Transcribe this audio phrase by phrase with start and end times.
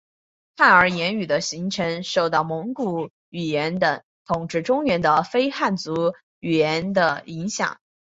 [0.57, 7.79] 汉儿言语的形成受到了蒙古语族等统治中原的非汉民族的语言的影响。